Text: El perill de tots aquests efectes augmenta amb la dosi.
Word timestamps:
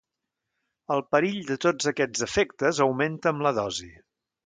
El 0.95 1.03
perill 1.17 1.37
de 1.51 1.59
tots 1.67 1.91
aquests 1.93 2.25
efectes 2.31 2.83
augmenta 2.89 3.37
amb 3.37 3.49
la 3.49 3.57
dosi. 3.63 3.97